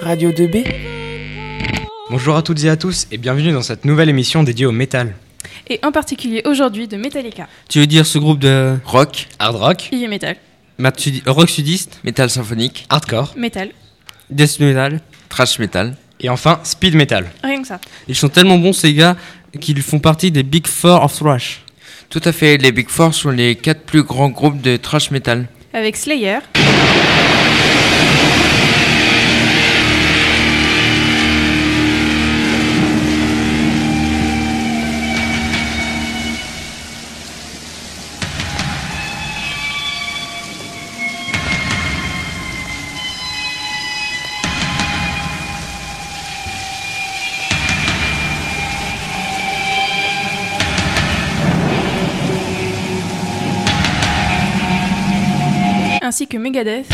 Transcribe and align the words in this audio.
Radio 0.00 0.30
2B 0.30 0.64
Bonjour 2.10 2.36
à 2.36 2.42
toutes 2.42 2.62
et 2.64 2.68
à 2.68 2.76
tous 2.76 3.06
et 3.10 3.18
bienvenue 3.18 3.52
dans 3.52 3.62
cette 3.62 3.84
nouvelle 3.84 4.08
émission 4.08 4.42
dédiée 4.42 4.66
au 4.66 4.72
métal. 4.72 5.14
Et 5.68 5.80
en 5.82 5.90
particulier 5.92 6.42
aujourd'hui 6.44 6.86
de 6.88 6.96
Metallica. 6.96 7.48
Tu 7.68 7.80
veux 7.80 7.86
dire 7.86 8.06
ce 8.06 8.18
groupe 8.18 8.38
de 8.38 8.76
Rock, 8.84 9.26
Hard 9.38 9.56
rock, 9.56 9.88
Heavy 9.92 10.08
Metal, 10.08 10.36
mat- 10.78 10.98
sudi- 10.98 11.22
rock 11.26 11.48
sudiste, 11.48 12.00
metal 12.04 12.28
symphonique, 12.30 12.86
hardcore 12.88 13.32
Metal, 13.36 13.70
death 14.30 14.60
metal 14.60 15.00
thrash 15.28 15.58
metal. 15.58 15.96
et 16.20 16.28
enfin 16.28 16.60
speed 16.62 16.94
metal. 16.94 17.30
rien 17.42 17.62
que 17.62 17.66
ça. 17.68 17.80
Ils 18.06 18.14
sont 18.16 18.28
tellement 18.28 18.58
bons 18.58 18.72
ces 18.72 18.94
gars 18.94 19.16
qu'ils 19.60 19.80
font 19.82 19.98
partie 19.98 20.30
des 20.30 20.42
Big 20.42 20.66
Four 20.66 21.02
of 21.02 21.14
Thrash. 21.18 21.63
Tout 22.14 22.22
à 22.26 22.30
fait, 22.30 22.58
les 22.58 22.70
Big 22.70 22.88
Four 22.90 23.12
sont 23.12 23.30
les 23.30 23.56
quatre 23.56 23.80
plus 23.80 24.04
grands 24.04 24.28
groupes 24.28 24.60
de 24.62 24.76
thrash 24.76 25.10
metal. 25.10 25.48
Avec 25.72 25.96
Slayer, 25.96 26.38
ainsi 56.04 56.26
que 56.26 56.38
Megadeth, 56.38 56.86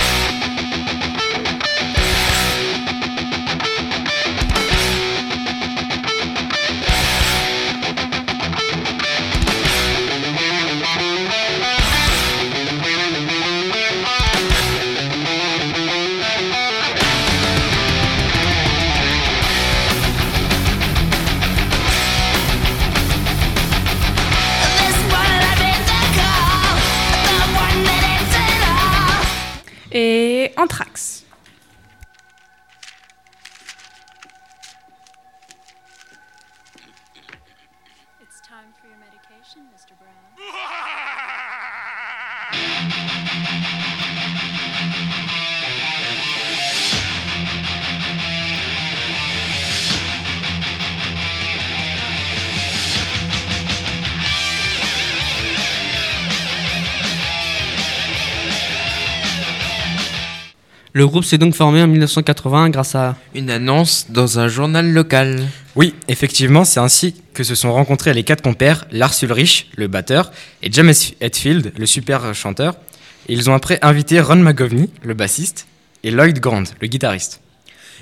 conversation, 39.41 39.69
Mr. 39.75 39.95
Brown. 39.99 40.15
Le 60.93 61.07
groupe 61.07 61.23
s'est 61.23 61.39
donc 61.39 61.55
formé 61.55 61.81
en 61.83 61.87
1980 61.87 62.71
grâce 62.71 62.97
à 62.97 63.17
Une 63.37 63.49
annonce 63.49 64.07
dans 64.11 64.41
un 64.41 64.49
journal 64.49 64.93
local. 64.93 65.47
Oui, 65.77 65.95
effectivement, 66.09 66.65
c'est 66.65 66.81
ainsi 66.81 67.15
que 67.33 67.45
se 67.45 67.55
sont 67.55 67.73
rencontrés 67.73 68.13
les 68.13 68.25
quatre 68.25 68.43
compères, 68.43 68.87
Lars 68.91 69.15
Ulrich, 69.23 69.71
le 69.77 69.87
batteur, 69.87 70.33
et 70.65 70.73
James 70.73 70.93
Hetfield, 71.21 71.73
le 71.79 71.87
super 71.87 72.35
chanteur. 72.35 72.75
Et 73.29 73.35
ils 73.35 73.49
ont 73.49 73.55
après 73.55 73.79
invité 73.83 74.21
Ron 74.21 74.37
McGovney, 74.37 74.91
le 75.05 75.15
bassiste, 75.15 75.69
et 76.03 76.11
Lloyd 76.11 76.41
Grant, 76.41 76.65
le 76.81 76.89
guitariste. 76.89 77.41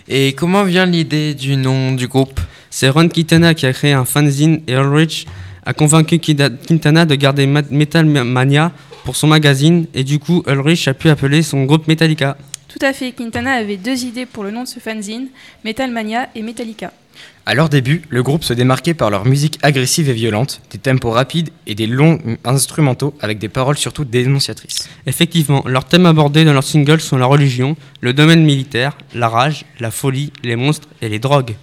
Et 0.09 0.33
comment 0.33 0.65
vient 0.65 0.87
l'idée 0.87 1.35
du 1.35 1.57
nom 1.57 1.93
du 1.93 2.09
groupe? 2.09 2.41
C'est 2.71 2.89
Ron 2.89 3.09
Quintana 3.09 3.53
qui 3.53 3.67
a 3.67 3.73
créé 3.75 3.93
un 3.93 4.07
fanzine 4.07 4.63
et 4.67 4.73
Ulrich 4.73 5.27
a 5.67 5.75
convaincu 5.75 6.19
Quintana 6.19 7.05
de 7.05 7.15
garder 7.17 7.47
Metal 7.47 8.07
Mania 8.07 8.73
pour 9.05 9.17
son 9.17 9.27
magazine 9.27 9.87
et 9.93 10.05
du 10.05 10.19
coup 10.19 10.43
Ulrich 10.47 10.89
a 10.89 10.95
pu 10.95 11.11
appeler 11.11 11.43
son 11.43 11.65
groupe 11.65 11.87
Metallica. 11.87 12.39
Tout 12.69 12.79
à 12.83 12.93
fait, 12.93 13.13
Quintana 13.13 13.53
avait 13.53 13.79
deux 13.79 14.05
idées 14.05 14.27
pour 14.27 14.45
le 14.45 14.51
nom 14.51 14.63
de 14.63 14.69
ce 14.69 14.79
fanzine, 14.79 15.29
Metal 15.65 15.91
Mania 15.91 16.29
et 16.35 16.43
Metallica. 16.43 16.93
À 17.47 17.55
leur 17.55 17.71
début, 17.71 18.03
le 18.11 18.23
groupe 18.23 18.45
se 18.45 18.53
démarquait 18.53 18.93
par 18.93 19.09
leur 19.09 19.25
musique 19.25 19.59
agressive 19.63 20.11
et 20.11 20.13
violente, 20.13 20.61
des 20.71 20.79
tempos 20.79 21.11
rapides 21.11 21.49
et 21.67 21.75
des 21.75 21.87
longs 21.87 22.19
instrumentaux 22.45 23.15
avec 23.21 23.39
des 23.39 23.49
paroles 23.49 23.79
surtout 23.79 24.05
dénonciatrices. 24.05 24.89
Effectivement, 25.07 25.65
leurs 25.67 25.87
thèmes 25.87 26.05
abordés 26.05 26.45
dans 26.45 26.53
leurs 26.53 26.63
singles 26.63 27.01
sont 27.01 27.17
la 27.17 27.25
religion, 27.25 27.75
le 28.03 28.13
domaine 28.13 28.45
militaire, 28.45 28.99
la 29.15 29.31
rage, 29.31 29.65
la 29.81 29.91
folie, 29.91 30.31
les 30.45 30.57
monstres 30.57 30.89
et 31.01 31.09
les 31.09 31.19
drogues. 31.19 31.55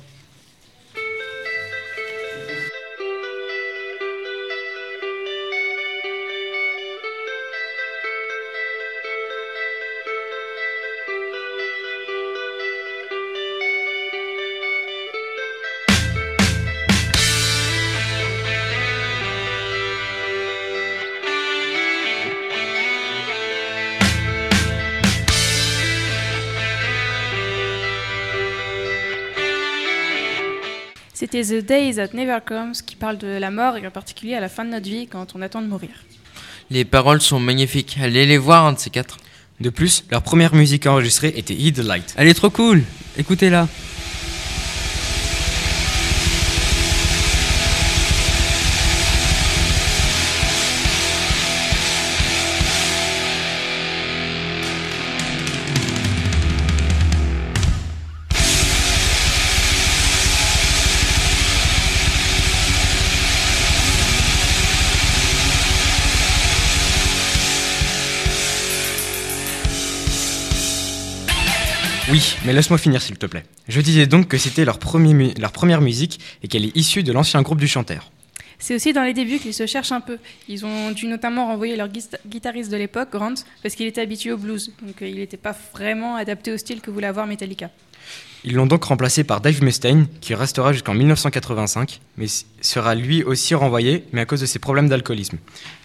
C'était 31.16 31.44
The 31.44 31.66
Days 31.66 31.96
That 31.96 32.10
Never 32.14 32.40
Comes 32.46 32.74
qui 32.74 32.98
parle 32.98 33.18
de 33.18 33.28
la 33.28 33.50
mort 33.50 33.78
et 33.78 33.88
en 33.88 33.90
particulier 33.90 34.36
à 34.36 34.42
la 34.42 34.50
fin 34.50 34.66
de 34.66 34.72
notre 34.72 34.90
vie 34.90 35.08
quand 35.08 35.28
on 35.34 35.42
attend 35.42 35.62
de 35.62 35.68
mourir. 35.68 35.92
Les 36.70 36.84
paroles 36.84 37.22
sont 37.22 37.40
magnifiques. 37.40 37.98
Allez 38.02 38.26
les 38.26 38.38
voir, 38.38 38.66
un 38.66 38.74
de 38.74 38.80
ces 38.80 38.90
quatre. 38.90 39.16
De 39.62 39.70
plus, 39.70 40.04
leur 40.12 40.22
première 40.22 40.54
musique 40.54 40.86
enregistrée 40.86 41.34
était 41.38 41.54
Heed 41.54 41.76
the 41.76 41.88
Light. 41.88 42.14
Elle 42.18 42.28
est 42.28 42.34
trop 42.34 42.50
cool 42.50 42.84
Écoutez-la 43.18 43.70
Oui, 72.12 72.36
mais 72.46 72.54
laisse-moi 72.54 72.78
finir 72.78 73.02
s'il 73.02 73.18
te 73.18 73.26
plaît. 73.26 73.44
Je 73.68 73.82
disais 73.82 74.06
donc 74.06 74.28
que 74.28 74.38
c'était 74.38 74.64
leur, 74.66 74.78
premier 74.78 75.14
mu- 75.14 75.34
leur 75.40 75.52
première 75.52 75.82
musique 75.82 76.20
et 76.44 76.48
qu'elle 76.48 76.66
est 76.66 76.76
issue 76.78 77.02
de 77.04 77.12
l'ancien 77.12 77.42
groupe 77.42 77.60
du 77.60 77.68
chanteur. 77.68 78.12
C'est 78.60 78.76
aussi 78.76 78.94
dans 78.94 79.04
les 79.04 79.14
débuts 79.14 79.40
qu'ils 79.40 79.54
se 79.54 79.66
cherchent 79.66 79.92
un 79.92 80.02
peu. 80.02 80.18
Ils 80.48 80.66
ont 80.66 80.92
dû 80.92 81.08
notamment 81.08 81.48
renvoyer 81.48 81.76
leur 81.76 81.90
guitariste 82.28 82.72
de 82.72 82.78
l'époque, 82.78 83.10
Grant, 83.12 83.34
parce 83.64 83.76
qu'il 83.76 83.86
était 83.88 84.02
habitué 84.02 84.32
au 84.32 84.38
blues. 84.38 84.72
Donc 84.82 85.02
euh, 85.02 85.08
il 85.08 85.16
n'était 85.16 85.36
pas 85.38 85.56
vraiment 85.74 86.16
adapté 86.16 86.52
au 86.54 86.58
style 86.58 86.80
que 86.80 86.92
voulait 86.92 87.08
avoir 87.08 87.26
Metallica. 87.28 87.70
Ils 88.44 88.54
l'ont 88.54 88.68
donc 88.68 88.84
remplacé 88.84 89.24
par 89.24 89.42
Dave 89.42 89.64
Mustaine, 89.64 90.06
qui 90.22 90.36
restera 90.36 90.72
jusqu'en 90.74 90.94
1985, 90.94 92.00
mais 92.18 92.28
sera 92.62 92.94
lui 92.94 93.24
aussi 93.24 93.56
renvoyé, 93.56 94.04
mais 94.14 94.22
à 94.22 94.26
cause 94.26 94.42
de 94.42 94.46
ses 94.46 94.60
problèmes 94.60 94.88
d'alcoolisme. 94.88 95.38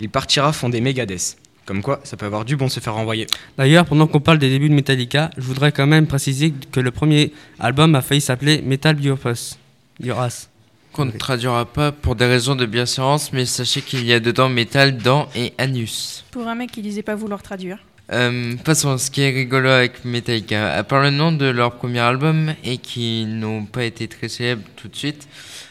Il 0.03 0.11
partira 0.11 0.53
fonder 0.53 0.83
Megadeth. 0.83 1.39
Comme 1.67 1.83
quoi, 1.83 2.01
ça 2.05 2.17
peut 2.17 2.27
avoir 2.27 2.45
du 2.45 2.57
bon 2.57 2.67
de 2.67 2.71
se 2.71 2.81
faire 2.81 2.95
renvoyer. 2.95 3.27
D'ailleurs, 3.57 3.85
pendant 3.85 4.07
qu'on 4.07 4.21
parle 4.21 4.39
des 4.39 4.51
débuts 4.51 4.69
de 4.69 4.75
Metallica, 4.75 5.31
je 5.37 5.43
voudrais 5.43 5.73
quand 5.73 5.87
même 5.87 6.07
préciser 6.07 6.53
que 6.73 6.81
le 6.81 6.91
premier 6.91 7.33
album 7.59 7.95
a 7.95 8.03
failli 8.03 8.21
s'appeler 8.21 8.63
Metal 8.63 8.97
Biopus. 8.97 9.59
Duras. 10.01 10.49
Qu'on 10.93 11.05
ne 11.05 11.13
traduira 11.13 11.67
pas 11.67 11.93
pour 11.93 12.17
des 12.17 12.27
raisons 12.27 12.57
de 12.57 12.67
bienséance, 12.67 13.33
mais 13.33 13.47
sachez 13.47 13.83
qu'il 13.83 14.05
y 14.05 14.13
a 14.13 14.19
dedans 14.19 14.49
métal, 14.49 14.97
dents 14.97 15.29
et 15.37 15.53
anus. 15.59 16.25
Pour 16.33 16.49
un 16.49 16.57
mec 16.57 16.73
qui 16.73 16.83
disait 16.83 17.03
pas 17.03 17.15
vouloir 17.15 17.43
traduire. 17.43 17.79
Euh, 18.13 18.57
passons, 18.65 18.99
ce 18.99 19.09
qui 19.09 19.23
est 19.23 19.31
rigolo 19.31 19.69
avec 19.69 20.05
Metallica, 20.05 20.73
à 20.73 20.83
part 20.83 21.03
le 21.03 21.11
nom 21.11 21.31
de 21.31 21.47
leur 21.47 21.77
premier 21.77 22.01
album 22.01 22.55
et 22.65 22.79
qui 22.79 23.25
n'ont 23.25 23.67
pas 23.67 23.85
été 23.85 24.09
très 24.09 24.29
célèbres 24.29 24.65
tout 24.75 24.89
de 24.89 24.97
suite, 24.97 25.29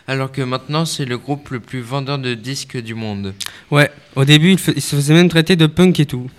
alors 0.10 0.32
que 0.32 0.42
maintenant 0.42 0.86
c'est 0.86 1.06
le 1.06 1.18
groupe 1.18 1.50
le 1.50 1.60
plus 1.60 1.82
vendeur 1.82 2.18
de 2.20 2.34
disques 2.34 2.78
du 2.78 2.96
monde. 2.96 3.34
Ouais, 3.72 3.90
au 4.16 4.26
début, 4.26 4.52
il, 4.52 4.58
fa- 4.58 4.72
il 4.76 4.82
se 4.82 4.96
faisait 4.96 5.14
même 5.14 5.30
traiter 5.30 5.56
de 5.56 5.68
punk 5.68 6.00
et 6.00 6.06
tout. 6.06 6.30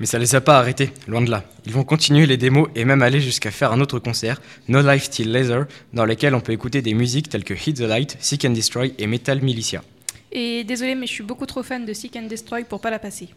Mais 0.00 0.06
ça 0.06 0.18
les 0.18 0.34
a 0.36 0.40
pas 0.40 0.58
arrêtés, 0.58 0.90
loin 1.08 1.20
de 1.22 1.28
là. 1.30 1.42
Ils 1.66 1.72
vont 1.72 1.82
continuer 1.82 2.24
les 2.26 2.36
démos 2.36 2.68
et 2.76 2.84
même 2.84 3.02
aller 3.02 3.20
jusqu'à 3.20 3.50
faire 3.50 3.72
un 3.72 3.80
autre 3.80 3.98
concert, 3.98 4.40
No 4.68 4.80
Life 4.80 5.10
Till 5.10 5.30
Laser, 5.32 5.66
dans 5.92 6.04
lequel 6.04 6.34
on 6.36 6.40
peut 6.40 6.52
écouter 6.52 6.82
des 6.82 6.94
musiques 6.94 7.28
telles 7.28 7.42
que 7.44 7.54
Hit 7.54 7.76
the 7.78 7.80
Light, 7.80 8.16
Seek 8.20 8.44
and 8.44 8.50
Destroy 8.50 8.94
et 8.98 9.06
Metal 9.08 9.42
Militia. 9.42 9.82
Et 10.30 10.62
désolé, 10.62 10.94
mais 10.94 11.06
je 11.08 11.12
suis 11.12 11.24
beaucoup 11.24 11.46
trop 11.46 11.62
fan 11.64 11.84
de 11.84 11.92
Seek 11.92 12.14
and 12.16 12.28
Destroy 12.28 12.62
pour 12.64 12.80
pas 12.80 12.90
la 12.90 12.98
passer. 13.00 13.28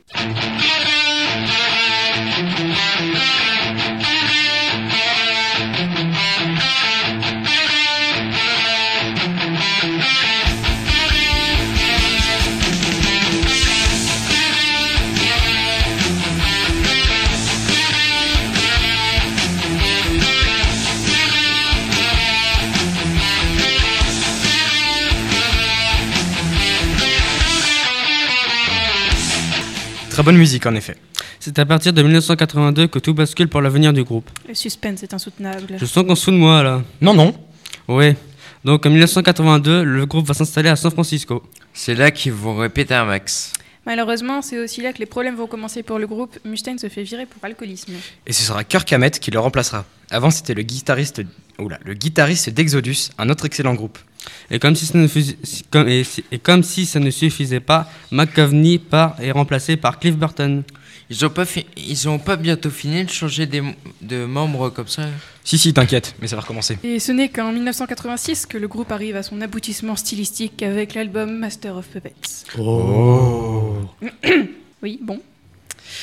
Très 30.21 30.25
bonne 30.33 30.37
musique 30.37 30.67
en 30.67 30.75
effet. 30.75 30.97
C'est 31.39 31.57
à 31.57 31.65
partir 31.65 31.93
de 31.93 32.03
1982 32.03 32.85
que 32.85 32.99
tout 32.99 33.15
bascule 33.15 33.47
pour 33.47 33.59
l'avenir 33.59 33.91
du 33.91 34.03
groupe. 34.03 34.29
Le 34.47 34.53
suspense 34.53 35.01
est 35.01 35.15
insoutenable. 35.15 35.77
Je 35.79 35.85
sens 35.87 36.05
qu'on 36.05 36.13
se 36.13 36.25
fout 36.25 36.33
de 36.35 36.37
moi 36.37 36.61
là. 36.61 36.83
Non, 37.01 37.15
non. 37.15 37.33
Ouais. 37.87 38.15
Donc 38.63 38.85
en 38.85 38.91
1982, 38.91 39.81
le 39.81 40.05
groupe 40.05 40.27
va 40.27 40.35
s'installer 40.35 40.69
à 40.69 40.75
San 40.75 40.91
Francisco. 40.91 41.41
C'est 41.73 41.95
là 41.95 42.11
qu'ils 42.11 42.33
vont 42.33 42.55
répéter 42.55 42.93
un 42.93 43.05
max. 43.05 43.51
Malheureusement, 43.87 44.43
c'est 44.43 44.59
aussi 44.59 44.83
là 44.83 44.93
que 44.93 44.99
les 44.99 45.07
problèmes 45.07 45.35
vont 45.35 45.47
commencer 45.47 45.81
pour 45.81 45.97
le 45.97 46.05
groupe. 46.05 46.37
Mustaine 46.45 46.77
se 46.77 46.87
fait 46.87 47.01
virer 47.01 47.25
pour 47.25 47.43
alcoolisme. 47.43 47.93
Et 48.27 48.31
ce 48.31 48.43
sera 48.43 48.63
Kirk 48.63 48.93
Hammett 48.93 49.19
qui 49.19 49.31
le 49.31 49.39
remplacera. 49.39 49.85
Avant, 50.11 50.29
c'était 50.29 50.53
le 50.53 50.61
guitariste, 50.61 51.23
oula, 51.57 51.79
le 51.83 51.95
guitariste 51.95 52.51
d'Exodus, 52.51 53.09
un 53.17 53.27
autre 53.29 53.45
excellent 53.47 53.73
groupe. 53.73 53.97
Et 54.49 54.59
comme 54.59 54.75
si 54.75 54.85
ça 54.85 54.97
ne, 54.97 55.07
fus- 55.07 55.35
si- 55.43 55.63
comme- 55.71 55.87
et 55.87 56.03
si- 56.03 56.23
et 56.31 56.39
comme 56.39 56.63
si 56.63 56.85
ça 56.85 56.99
ne 56.99 57.09
suffisait 57.11 57.59
pas, 57.59 57.89
McCovney 58.11 58.77
part 58.79 59.15
est 59.21 59.31
remplacé 59.31 59.77
par 59.77 59.99
Cliff 59.99 60.15
Burton. 60.15 60.63
Ils 61.09 61.25
ont 61.25 61.29
pas, 61.29 61.43
fi- 61.45 61.65
ils 61.75 62.07
ont 62.07 62.19
pas 62.19 62.37
bientôt 62.37 62.69
fini 62.69 63.03
de 63.03 63.09
changer 63.09 63.45
des 63.45 63.61
de 64.01 64.23
membres 64.25 64.69
comme 64.69 64.87
ça 64.87 65.03
Si, 65.43 65.57
si, 65.57 65.73
t'inquiète, 65.73 66.15
mais 66.21 66.27
ça 66.27 66.35
va 66.37 66.41
recommencer. 66.41 66.77
Et 66.83 66.99
ce 66.99 67.11
n'est 67.11 67.27
qu'en 67.27 67.51
1986 67.51 68.45
que 68.45 68.57
le 68.57 68.67
groupe 68.69 68.91
arrive 68.93 69.17
à 69.17 69.23
son 69.23 69.41
aboutissement 69.41 69.95
stylistique 69.97 70.63
avec 70.63 70.93
l'album 70.93 71.37
Master 71.37 71.75
of 71.75 71.87
Puppets. 71.87 72.45
Oh. 72.57 73.79
Oui, 74.83 74.99
bon. 75.01 75.19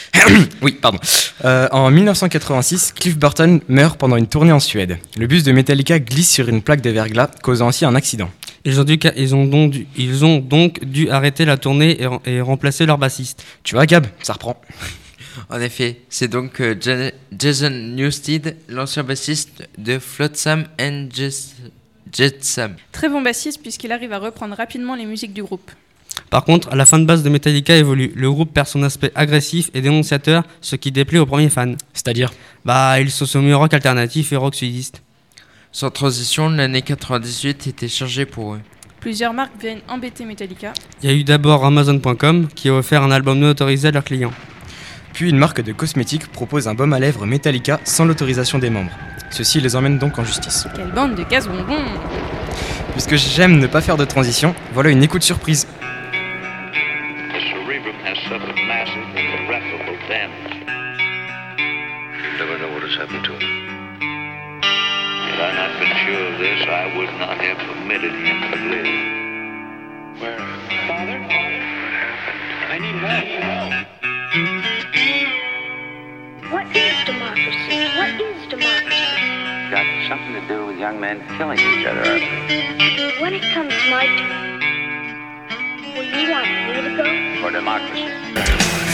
Oui, 0.62 0.72
pardon. 0.80 0.98
Euh, 1.44 1.68
en 1.72 1.90
1986, 1.90 2.92
Cliff 2.92 3.16
Burton 3.18 3.60
meurt 3.68 3.98
pendant 3.98 4.16
une 4.16 4.26
tournée 4.26 4.52
en 4.52 4.60
Suède. 4.60 4.98
Le 5.16 5.26
bus 5.26 5.42
de 5.44 5.52
Metallica 5.52 5.98
glisse 5.98 6.30
sur 6.30 6.48
une 6.48 6.62
plaque 6.62 6.80
de 6.80 6.90
verglas, 6.90 7.30
causant 7.42 7.68
ainsi 7.68 7.84
un 7.84 7.94
accident. 7.94 8.30
Ils 8.64 8.80
ont, 8.80 8.84
dû, 8.84 8.98
ils, 9.16 9.34
ont 9.34 9.44
donc 9.46 9.70
dû, 9.70 9.86
ils 9.96 10.24
ont 10.24 10.38
donc 10.40 10.84
dû 10.84 11.08
arrêter 11.10 11.44
la 11.44 11.56
tournée 11.56 12.00
et, 12.02 12.06
rem- 12.06 12.20
et 12.26 12.40
remplacer 12.40 12.86
leur 12.86 12.98
bassiste. 12.98 13.44
Tu 13.62 13.74
vois, 13.74 13.86
Gab, 13.86 14.06
ça 14.22 14.32
reprend. 14.34 14.60
En 15.50 15.60
effet, 15.60 16.00
c'est 16.08 16.26
donc 16.26 16.60
euh, 16.60 16.74
Jason 17.38 17.70
Newsted, 17.70 18.56
l'ancien 18.68 19.04
bassiste 19.04 19.68
de 19.78 20.00
Flotsam 20.00 20.64
and 20.80 21.08
Jets- 21.14 21.54
Jetsam. 22.12 22.74
Très 22.90 23.08
bon 23.08 23.22
bassiste 23.22 23.62
puisqu'il 23.62 23.92
arrive 23.92 24.12
à 24.12 24.18
reprendre 24.18 24.56
rapidement 24.56 24.96
les 24.96 25.06
musiques 25.06 25.32
du 25.32 25.44
groupe. 25.44 25.70
Par 26.30 26.44
contre, 26.44 26.74
la 26.74 26.86
fan 26.86 27.06
base 27.06 27.22
de 27.22 27.28
Metallica 27.28 27.76
évolue. 27.76 28.12
Le 28.14 28.30
groupe 28.30 28.52
perd 28.52 28.66
son 28.66 28.82
aspect 28.82 29.10
agressif 29.14 29.70
et 29.74 29.80
dénonciateur, 29.80 30.44
ce 30.60 30.76
qui 30.76 30.92
déplaît 30.92 31.18
aux 31.18 31.26
premiers 31.26 31.48
fans. 31.48 31.74
C'est-à-dire? 31.92 32.32
Bah, 32.64 33.00
ils 33.00 33.10
sont 33.10 33.26
soumis 33.26 33.52
au 33.52 33.58
rock 33.58 33.72
alternatif 33.74 34.32
et 34.32 34.36
rock 34.36 34.54
sudiste. 34.54 35.02
Sans 35.72 35.90
transition, 35.90 36.48
l'année 36.50 36.82
98 36.82 37.66
était 37.66 37.88
chargée 37.88 38.26
pour 38.26 38.54
eux. 38.54 38.60
Plusieurs 39.00 39.32
marques 39.32 39.52
viennent 39.60 39.80
embêter 39.88 40.24
Metallica. 40.24 40.72
Il 41.02 41.10
y 41.10 41.12
a 41.12 41.16
eu 41.16 41.24
d'abord 41.24 41.64
Amazon.com 41.64 42.48
qui 42.54 42.68
a 42.68 42.74
offert 42.74 43.02
un 43.02 43.10
album 43.10 43.38
non 43.38 43.50
autorisé 43.50 43.88
à 43.88 43.90
leurs 43.92 44.04
clients. 44.04 44.32
Puis 45.12 45.30
une 45.30 45.38
marque 45.38 45.60
de 45.60 45.72
cosmétiques 45.72 46.26
propose 46.28 46.68
un 46.68 46.74
baume 46.74 46.92
à 46.92 46.98
lèvres 46.98 47.26
Metallica 47.26 47.80
sans 47.84 48.04
l'autorisation 48.04 48.58
des 48.58 48.70
membres. 48.70 48.90
Ceci 49.30 49.60
les 49.60 49.76
emmène 49.76 49.98
donc 49.98 50.18
en 50.18 50.24
justice. 50.24 50.66
Quelle 50.74 50.90
bande 50.92 51.14
de 51.14 51.22
casse 51.22 51.46
bonbons 51.46 51.84
Puisque 52.92 53.16
j'aime 53.16 53.58
ne 53.58 53.66
pas 53.66 53.80
faire 53.80 53.96
de 53.96 54.04
transition, 54.04 54.54
voilà 54.72 54.90
une 54.90 55.02
écoute 55.02 55.22
surprise. 55.22 55.66
I 67.28 67.34
have 67.44 67.58
permitted 67.58 68.14
him 68.24 68.40
to 68.40 68.56
live. 68.72 68.88
Where? 70.18 70.38
Father? 70.88 71.20
What 71.20 71.28
happened? 71.28 72.40
I 72.72 72.76
need 72.80 72.96
help. 73.04 73.68
What 76.50 76.66
is 76.74 76.96
democracy? 77.04 77.84
What 78.00 78.16
is 78.18 78.48
democracy? 78.48 78.88
got 79.70 79.84
something 80.08 80.32
to 80.40 80.48
do 80.48 80.64
with 80.68 80.78
young 80.78 80.98
men 80.98 81.20
killing 81.36 81.58
each 81.58 81.84
other. 81.84 82.00
I 82.00 82.18
think. 82.48 83.20
When 83.20 83.34
it 83.34 83.42
comes 83.52 83.74
my 83.90 84.06
turn, 84.06 84.60
will 85.94 86.08
you 86.08 86.30
want 86.32 86.48
me 86.48 86.80
to 86.80 86.96
go? 86.96 87.04
For 87.42 87.50
democracy. 87.52 88.08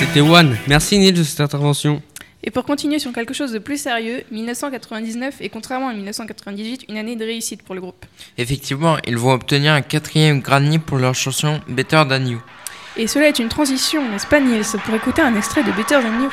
C'était 0.00 0.22
One. 0.22 0.58
Merci 0.66 0.98
Neil 0.98 1.14
de 1.14 1.22
cette 1.22 1.40
intervention. 1.40 2.02
Et 2.46 2.50
pour 2.50 2.64
continuer 2.64 2.98
sur 2.98 3.10
quelque 3.12 3.32
chose 3.32 3.52
de 3.52 3.58
plus 3.58 3.80
sérieux, 3.80 4.22
1999 4.30 5.40
est 5.40 5.48
contrairement 5.48 5.88
à 5.88 5.94
1998 5.94 6.84
une 6.90 6.98
année 6.98 7.16
de 7.16 7.24
réussite 7.24 7.62
pour 7.62 7.74
le 7.74 7.80
groupe. 7.80 8.04
Effectivement, 8.36 8.98
ils 9.06 9.16
vont 9.16 9.32
obtenir 9.32 9.72
un 9.72 9.80
quatrième 9.80 10.40
Grammy 10.40 10.78
pour 10.78 10.98
leur 10.98 11.14
chanson 11.14 11.62
Better 11.68 12.02
Than 12.06 12.26
You. 12.26 12.42
Et 12.98 13.06
cela 13.06 13.28
est 13.28 13.38
une 13.38 13.48
transition, 13.48 14.08
n'est-ce 14.10 14.26
pas 14.26 14.40
Niels 14.40 14.62
Pour 14.84 14.94
écouter 14.94 15.22
un 15.22 15.34
extrait 15.34 15.64
de 15.64 15.72
Better 15.72 16.00
Than 16.02 16.22
You? 16.22 16.30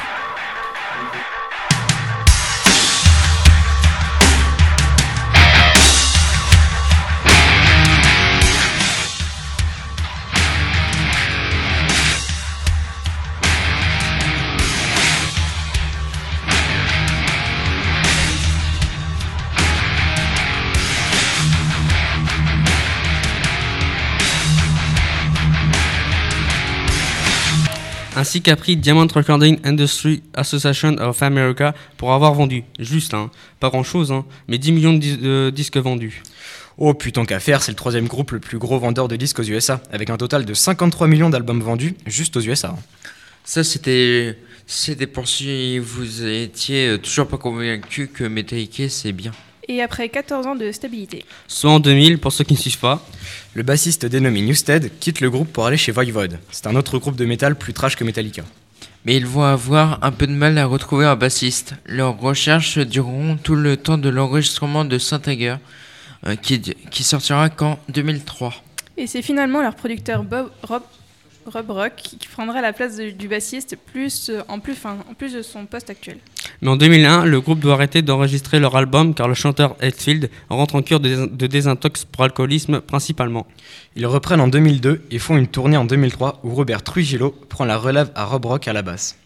Ainsi 28.22 28.44
qu'a 28.44 28.56
pris 28.56 28.78
Diamond 28.78 29.08
Recording 29.12 29.58
Industry 29.64 30.22
Association 30.36 30.96
of 31.00 31.24
America 31.24 31.74
pour 31.98 32.14
avoir 32.14 32.36
vendu, 32.36 32.64
juste, 32.78 33.16
hein, 33.16 33.32
pas 33.60 33.70
grand 33.70 33.82
chose, 33.82 34.12
hein, 34.12 34.26
mais 34.48 34.60
10 34.60 34.72
millions 34.74 34.94
de, 34.94 35.00
dis- 35.00 35.18
de 35.18 35.50
disques 35.50 35.78
vendus. 35.78 36.22
Oh 36.78 36.94
putain 36.94 37.26
qu'à 37.26 37.40
faire, 37.40 37.64
c'est 37.64 37.72
le 37.72 37.76
troisième 37.76 38.06
groupe 38.08 38.30
le 38.34 38.40
plus 38.40 38.60
gros 38.60 38.78
vendeur 38.78 39.08
de 39.08 39.16
disques 39.16 39.40
aux 39.40 39.44
USA, 39.44 39.82
avec 39.92 40.12
un 40.12 40.18
total 40.18 40.46
de 40.46 40.54
53 40.54 41.08
millions 41.08 41.32
d'albums 41.32 41.62
vendus 41.64 41.96
juste 42.06 42.38
aux 42.38 42.42
USA. 42.42 42.76
Ça, 43.44 43.64
c'était 43.64 44.38
c'était 44.68 45.08
pour 45.08 45.28
si 45.28 45.80
vous 45.80 46.24
étiez 46.24 46.90
euh, 46.90 46.98
toujours 47.00 47.28
pas 47.28 47.38
convaincu 47.38 48.08
que 48.08 48.24
Metallica 48.26 48.88
c'est 48.88 49.14
bien. 49.14 49.32
Et 49.68 49.82
après 49.82 50.10
14 50.10 50.46
ans 50.46 50.56
de 50.56 50.72
stabilité. 50.72 51.26
Soit 51.48 51.72
en 51.72 51.80
2000, 51.80 52.20
pour 52.20 52.32
ceux 52.32 52.44
qui 52.44 52.54
ne 52.54 52.60
suivent 52.60 52.78
pas. 52.80 53.04
Le 53.54 53.64
bassiste 53.64 54.06
dénommé 54.06 54.42
Newsted 54.42 54.92
quitte 55.02 55.20
le 55.20 55.30
groupe 55.30 55.52
pour 55.52 55.66
aller 55.66 55.76
chez 55.76 55.92
Voivod. 55.92 56.40
C'est 56.52 56.68
un 56.68 56.76
autre 56.78 57.00
groupe 57.00 57.18
de 57.18 57.26
métal 57.26 57.58
plus 57.58 57.74
trash 57.74 57.98
que 57.98 58.06
Metallica. 58.06 58.44
Mais 59.04 59.18
ils 59.18 59.26
vont 59.26 59.44
avoir 59.44 60.00
un 60.04 60.12
peu 60.12 60.26
de 60.26 60.32
mal 60.32 60.58
à 60.58 60.66
retrouver 60.66 61.06
un 61.06 61.18
bassiste. 61.18 61.74
Leurs 61.86 62.18
recherches 62.18 62.78
dureront 62.78 63.36
tout 63.36 63.56
le 63.56 63.76
temps 63.76 63.98
de 63.98 64.08
l'enregistrement 64.08 64.86
de 64.86 64.98
Saint-Ager, 64.98 65.58
euh, 66.28 66.38
qui, 66.38 66.62
qui 66.62 67.04
sortira 67.04 67.50
qu'en 67.50 67.78
2003. 67.90 68.54
Et 68.96 69.06
c'est 69.06 69.22
finalement 69.22 69.62
leur 69.62 69.76
producteur 69.76 70.24
Bob, 70.24 70.50
Rob, 70.64 70.84
Rob 71.46 71.70
Rock 71.72 71.94
qui 71.98 72.18
prendra 72.32 72.62
la 72.62 72.74
place 72.74 72.98
de- 72.98 73.10
du 73.12 73.28
bassiste 73.28 73.76
plus, 73.92 74.30
euh, 74.30 74.42
en, 74.48 74.60
plus, 74.60 74.74
enfin, 74.74 74.98
en 75.10 75.14
plus 75.14 75.34
de 75.34 75.42
son 75.42 75.66
poste 75.66 75.90
actuel. 75.90 76.18
Mais 76.62 76.70
en 76.70 76.76
2001, 76.76 77.26
le 77.26 77.42
groupe 77.42 77.60
doit 77.60 77.74
arrêter 77.74 78.02
d'enregistrer 78.02 78.60
leur 78.60 78.76
album 78.76 79.14
car 79.14 79.28
le 79.28 79.34
chanteur 79.34 79.76
Hetfield 79.82 80.30
rentre 80.50 80.76
en 80.76 80.82
cure 80.82 81.00
de, 81.00 81.26
de 81.26 81.48
désintox 81.48 82.06
pour 82.06 82.24
alcoolisme 82.24 82.82
principalement. 82.82 83.48
Ils 83.96 84.06
reprennent 84.06 84.42
en 84.42 84.48
2002 84.48 85.02
et 85.12 85.20
font 85.20 85.38
une 85.38 85.48
tournée 85.48 85.78
en 85.78 85.86
2003 85.86 86.40
où 86.44 86.54
Robert 86.54 86.84
Trujillo 86.84 87.32
prend 87.50 87.66
la 87.66 87.78
relève 87.78 88.12
à 88.16 88.26
Rob 88.26 88.46
Rock 88.46 88.68
à 88.68 88.74
la 88.74 88.82
basse. 88.82 89.18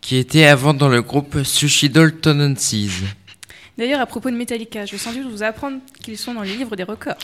Qui 0.00 0.16
était 0.16 0.44
avant 0.44 0.74
dans 0.74 0.88
le 0.88 1.02
groupe 1.02 1.42
Suicidal 1.42 2.12
Tendencies. 2.20 3.02
D'ailleurs, 3.76 4.00
à 4.00 4.06
propos 4.06 4.30
de 4.30 4.36
Metallica, 4.36 4.86
je 4.86 4.92
vais 4.92 4.98
sans 4.98 5.12
doute 5.12 5.26
vous 5.30 5.42
apprendre 5.42 5.78
qu'ils 6.02 6.16
sont 6.16 6.32
dans 6.34 6.42
les 6.42 6.56
livres 6.56 6.76
des 6.76 6.84
records. 6.84 7.16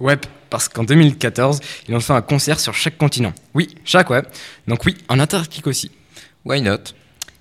Ouais, 0.00 0.16
parce 0.48 0.68
qu'en 0.68 0.84
2014, 0.84 1.60
ils 1.88 1.94
ont 1.94 2.00
fait 2.00 2.14
un 2.14 2.22
concert 2.22 2.58
sur 2.58 2.74
chaque 2.74 2.96
continent. 2.96 3.32
Oui, 3.54 3.68
chaque, 3.84 4.10
ouais. 4.10 4.22
Donc 4.66 4.84
oui, 4.86 4.96
en 5.08 5.20
Antarctique 5.20 5.66
aussi. 5.66 5.90
Why 6.44 6.62
not? 6.62 6.78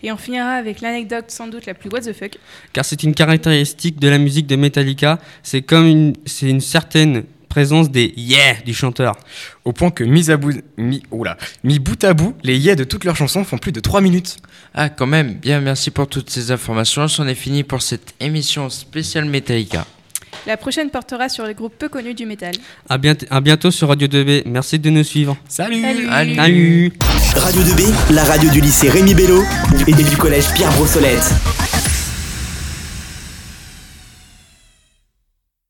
Et 0.01 0.11
on 0.11 0.17
finira 0.17 0.51
avec 0.51 0.81
l'anecdote 0.81 1.25
sans 1.29 1.47
doute 1.47 1.65
la 1.65 1.73
plus 1.73 1.89
what 1.89 2.01
the 2.01 2.13
fuck. 2.13 2.37
Car 2.71 2.85
c'est 2.85 3.03
une 3.03 3.13
caractéristique 3.13 3.99
de 3.99 4.07
la 4.07 4.17
musique 4.17 4.47
de 4.47 4.55
Metallica, 4.55 5.19
c'est 5.43 5.61
comme 5.61 5.85
une, 5.85 6.13
c'est 6.25 6.49
une 6.49 6.61
certaine 6.61 7.23
présence 7.49 7.89
des 7.89 8.13
yeah 8.15 8.53
du 8.65 8.73
chanteur. 8.73 9.17
Au 9.65 9.73
point 9.73 9.89
que, 9.89 10.03
mis, 10.03 10.29
à 10.31 10.37
bout, 10.37 10.61
mis, 10.77 11.03
oula, 11.11 11.37
mis 11.63 11.79
bout 11.79 12.01
à 12.03 12.13
bout, 12.13 12.35
les 12.43 12.57
yeah 12.57 12.75
de 12.75 12.83
toutes 12.83 13.03
leurs 13.03 13.15
chansons 13.15 13.43
font 13.43 13.57
plus 13.57 13.71
de 13.71 13.79
3 13.79 14.01
minutes. 14.01 14.37
Ah, 14.73 14.89
quand 14.89 15.07
même, 15.07 15.33
bien 15.33 15.59
merci 15.59 15.91
pour 15.91 16.07
toutes 16.07 16.29
ces 16.29 16.51
informations. 16.51 17.07
C'en 17.07 17.27
est 17.27 17.35
fini 17.35 17.63
pour 17.63 17.81
cette 17.81 18.13
émission 18.19 18.69
spéciale 18.69 19.25
Metallica. 19.25 19.85
La 20.47 20.57
prochaine 20.57 20.89
portera 20.89 21.29
sur 21.29 21.45
les 21.45 21.53
groupes 21.53 21.73
peu 21.77 21.89
connus 21.89 22.13
du 22.13 22.25
métal. 22.25 22.53
À, 22.87 22.97
bientôt, 22.97 23.25
à 23.29 23.41
bientôt 23.41 23.71
sur 23.71 23.89
Radio 23.89 24.07
2B. 24.07 24.43
Merci 24.45 24.79
de 24.79 24.89
nous 24.89 25.03
suivre. 25.03 25.37
Salut 25.47 25.81
Salut. 25.81 26.07
Salut. 26.07 26.35
Salut 26.35 26.93
Radio 27.35 27.61
2B, 27.61 28.13
la 28.13 28.23
radio 28.23 28.49
du 28.49 28.59
lycée 28.61 28.89
Rémi 28.89 29.13
Bello 29.13 29.43
et 29.87 29.91
du 29.91 30.17
collège 30.17 30.51
Pierre 30.53 30.71
Brossolette. 30.71 31.33